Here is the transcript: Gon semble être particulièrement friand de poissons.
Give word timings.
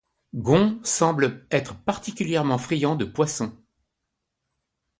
Gon 0.33 0.79
semble 0.83 1.45
être 1.51 1.77
particulièrement 1.83 2.57
friand 2.57 2.95
de 2.95 3.05
poissons. 3.05 3.55